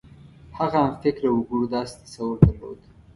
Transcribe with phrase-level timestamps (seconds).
[0.57, 2.79] هغه همفکره وګړو داسې تصور درلود.